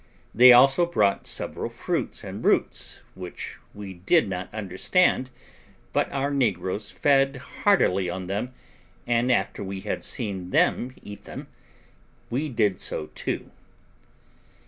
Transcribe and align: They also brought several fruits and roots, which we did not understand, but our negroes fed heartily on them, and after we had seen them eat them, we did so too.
They 0.33 0.51
also 0.51 0.87
brought 0.87 1.27
several 1.27 1.69
fruits 1.69 2.23
and 2.23 2.43
roots, 2.43 3.03
which 3.13 3.59
we 3.75 3.93
did 3.93 4.27
not 4.27 4.51
understand, 4.51 5.29
but 5.93 6.11
our 6.11 6.31
negroes 6.31 6.89
fed 6.89 7.35
heartily 7.61 8.09
on 8.09 8.25
them, 8.25 8.51
and 9.05 9.31
after 9.31 9.63
we 9.63 9.81
had 9.81 10.03
seen 10.03 10.49
them 10.49 10.95
eat 11.03 11.25
them, 11.25 11.49
we 12.31 12.49
did 12.49 12.79
so 12.79 13.11
too. 13.13 13.51